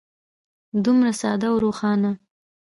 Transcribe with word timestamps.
دومره 0.85 1.11
ساده 1.21 1.47
او 1.51 1.57
روښانه. 1.63 2.11